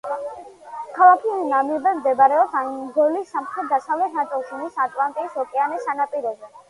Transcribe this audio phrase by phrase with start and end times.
[0.93, 6.51] ქალაქი ნამიბე მდებარეობს ანგოლის სამხრეთ-დასავლეთ ნაწილში, მის ატლანტის ოკეანის სანაპიროზე.